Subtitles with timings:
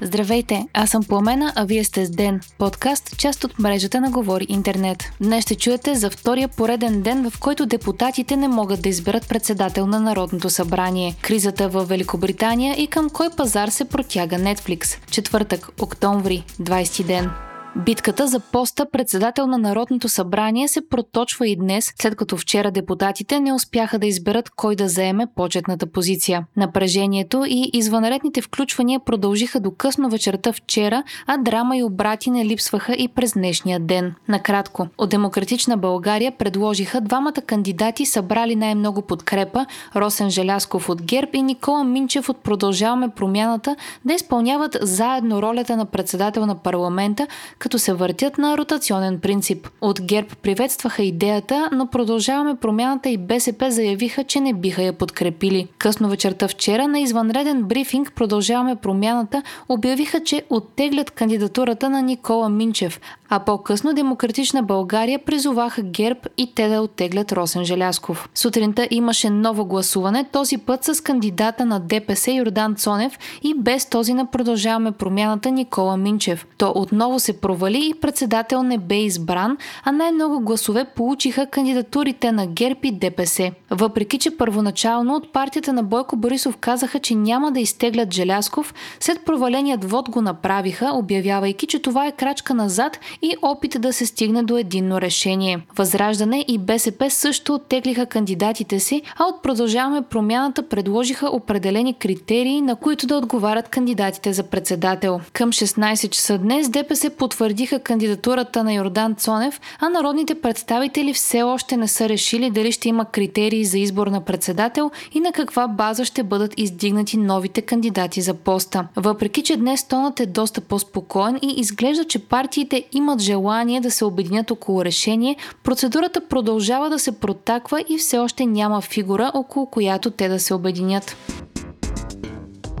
[0.00, 4.46] Здравейте, аз съм Пламена, а вие сте с Ден, подкаст, част от мрежата на Говори
[4.48, 5.04] Интернет.
[5.20, 9.86] Днес ще чуете за втория пореден ден, в който депутатите не могат да изберат председател
[9.86, 15.10] на Народното събрание, кризата в Великобритания и към кой пазар се протяга Netflix.
[15.10, 17.30] Четвъртък, октомври, 20 ден.
[17.76, 23.40] Битката за поста председател на Народното събрание се проточва и днес, след като вчера депутатите
[23.40, 26.46] не успяха да изберат кой да заеме почетната позиция.
[26.56, 32.94] Напрежението и извънредните включвания продължиха до късно вечерта вчера, а драма и обрати не липсваха
[32.94, 34.14] и през днешния ден.
[34.28, 41.42] Накратко, от Демократична България предложиха двамата кандидати събрали най-много подкрепа Росен Желясков от ГЕРБ и
[41.42, 47.26] Никола Минчев от Продължаваме промяната да изпълняват заедно ролята на председател на парламента,
[47.64, 49.68] като се въртят на ротационен принцип.
[49.80, 55.68] От ГЕРБ приветстваха идеята, но продължаваме промяната и БСП заявиха, че не биха я подкрепили.
[55.78, 63.00] Късно вечерта вчера на извънреден брифинг продължаваме промяната обявиха, че оттеглят кандидатурата на Никола Минчев,
[63.28, 68.28] а по-късно Демократична България призоваха ГЕРБ и те да оттеглят Росен Желясков.
[68.34, 74.14] Сутринта имаше ново гласуване, този път с кандидата на ДПС Йордан Цонев и без този
[74.14, 76.46] на продължаваме промяната Никола Минчев.
[76.58, 82.46] То отново се провали и председател не бе избран, а най-много гласове получиха кандидатурите на
[82.46, 83.50] ГЕРБ и ДПС.
[83.70, 89.24] Въпреки, че първоначално от партията на Бойко Борисов казаха, че няма да изтеглят Желясков, след
[89.24, 94.42] проваленият вод го направиха, обявявайки, че това е крачка назад и опит да се стигне
[94.42, 95.60] до единно решение.
[95.76, 102.76] Възраждане и БСП също оттеглиха кандидатите си, а от продължаваме промяната предложиха определени критерии, на
[102.76, 105.20] които да отговарят кандидатите за председател.
[105.32, 107.10] Към 16 часа днес ДПС
[107.44, 112.88] потвърдиха кандидатурата на Йордан Цонев, а народните представители все още не са решили дали ще
[112.88, 118.20] има критерии за избор на председател и на каква база ще бъдат издигнати новите кандидати
[118.20, 118.86] за поста.
[118.96, 124.04] Въпреки, че днес тонът е доста по-спокоен и изглежда, че партиите имат желание да се
[124.04, 130.10] обединят около решение, процедурата продължава да се протаква и все още няма фигура, около която
[130.10, 131.16] те да се обединят.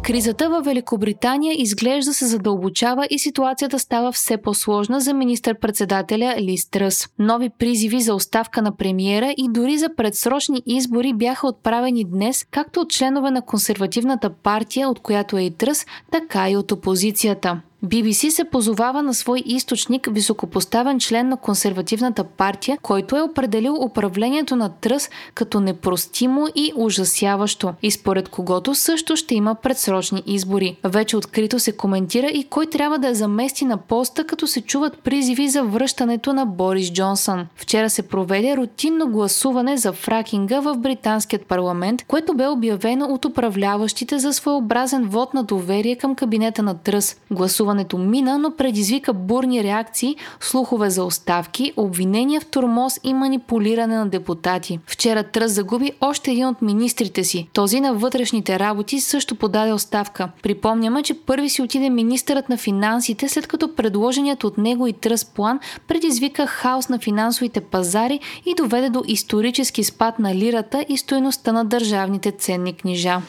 [0.04, 7.08] Кризата в Великобритания изглежда се задълбочава и ситуацията става все по-сложна за министър-председателя Лиз Тръс.
[7.18, 12.80] Нови призиви за оставка на премиера и дори за предсрочни избори бяха отправени днес както
[12.80, 17.60] от членове на консервативната партия, от която е и Тръс, така и от опозицията.
[17.84, 24.56] BBC се позовава на свой източник, високопоставен член на консервативната партия, който е определил управлението
[24.56, 30.76] на Тръс като непростимо и ужасяващо и според когото също ще има предсрочни избори.
[30.84, 34.98] Вече открито се коментира и кой трябва да я замести на поста, като се чуват
[34.98, 37.46] призиви за връщането на Борис Джонсън.
[37.54, 44.18] Вчера се проведе рутинно гласуване за фракинга в британският парламент, което бе обявено от управляващите
[44.18, 47.16] за своеобразен вод на доверие към кабинета на Тръс.
[47.30, 53.96] Гласуване гласуването мина, но предизвика бурни реакции, слухове за оставки, обвинения в турмоз и манипулиране
[53.96, 54.80] на депутати.
[54.86, 57.48] Вчера Тръс загуби още един от министрите си.
[57.52, 60.28] Този на вътрешните работи също подаде оставка.
[60.42, 65.24] Припомняме, че първи си отиде министърът на финансите, след като предложеният от него и Тръс
[65.24, 71.52] план предизвика хаос на финансовите пазари и доведе до исторически спад на лирата и стоеността
[71.52, 73.20] на държавните ценни книжа.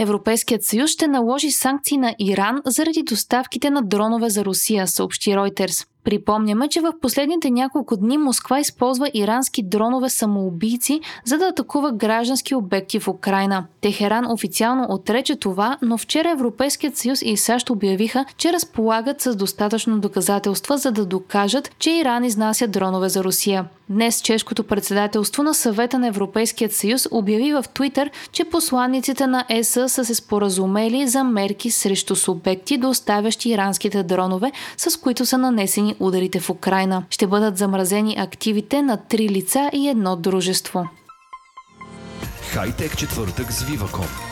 [0.00, 5.86] Европейският съюз ще наложи санкции на Иран заради доставките на дронове за Русия, съобщи Reuters.
[6.04, 12.54] Припомняме, че в последните няколко дни Москва използва ирански дронове самоубийци, за да атакува граждански
[12.54, 13.66] обекти в Украина.
[13.80, 19.98] Техеран официално отрече това, но вчера Европейският съюз и САЩ обявиха, че разполагат с достатъчно
[19.98, 23.64] доказателства, за да докажат, че Иран изнася дронове за Русия.
[23.90, 29.68] Днес чешкото председателство на съвета на Европейският съюз обяви в Твитър, че посланниците на ЕС
[29.68, 36.40] са се споразумели за мерки срещу субекти, доставящи иранските дронове, с които са нанесени ударите
[36.40, 37.04] в Украина.
[37.10, 40.88] Ще бъдат замразени активите на три лица и едно дружество.
[42.52, 44.27] Хайтек четвъртък с Viva.com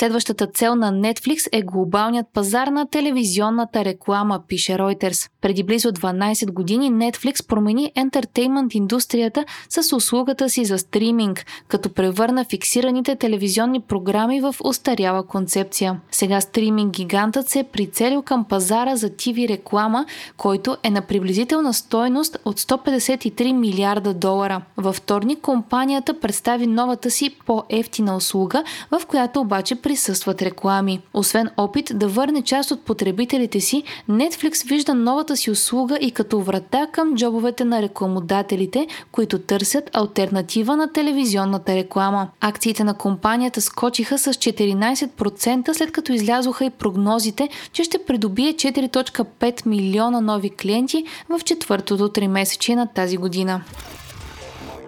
[0.00, 5.30] Следващата цел на Netflix е глобалният пазар на телевизионната реклама, пише Reuters.
[5.40, 12.44] Преди близо 12 години Netflix промени ентертеймент индустрията с услугата си за стриминг, като превърна
[12.44, 16.00] фиксираните телевизионни програми в устаряла концепция.
[16.10, 20.06] Сега стриминг гигантът се е прицелил към пазара за TV реклама,
[20.36, 24.62] който е на приблизителна стойност от 153 милиарда долара.
[24.76, 31.00] Във вторник компанията представи новата си по-ефтина услуга, в която обаче присъстват реклами.
[31.14, 36.40] Освен опит да върне част от потребителите си, Netflix вижда новата си услуга и като
[36.40, 42.28] врата към джобовете на рекламодателите, които търсят альтернатива на телевизионната реклама.
[42.40, 49.66] Акциите на компанията скочиха с 14% след като излязоха и прогнозите, че ще придобие 4.5
[49.66, 53.60] милиона нови клиенти в четвъртото три месече на тази година.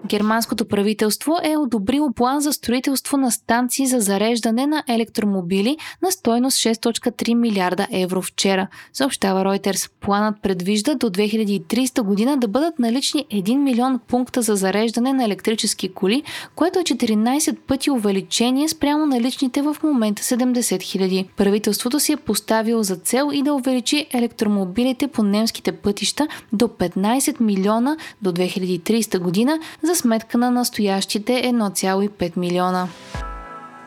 [0.06, 6.58] Германското правителство е одобрило план за строителство на станции за зареждане на електромобили на стойност
[6.58, 9.90] 6.3 милиарда евро вчера, съобщава Reuters.
[10.00, 15.88] Планът предвижда до 2030 година да бъдат налични 1 милион пункта за зареждане на електрически
[15.88, 16.22] коли,
[16.54, 21.28] което е 14 пъти увеличение спрямо наличните в момента 70 хиляди.
[21.36, 27.40] Правителството си е поставило за цел и да увеличи електромобилите по немските пътища до 15
[27.40, 32.88] милиона до 2030 година за за сметка на настоящите 1,5 милиона.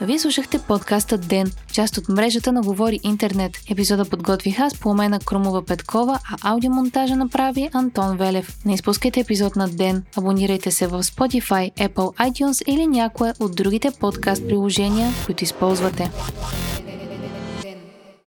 [0.02, 3.52] Вие слушахте подкаста Ден, част от мрежата на Говори Интернет.
[3.72, 8.66] Епизода подготвих аз, Пламена Крумова Петкова, а аудиомонтажа направи Антон Велев.
[8.66, 10.04] Не изпускайте епизод на Ден.
[10.18, 16.12] Абонирайте се в Spotify, Apple iTunes или някое от другите подкаст приложения, които използвате.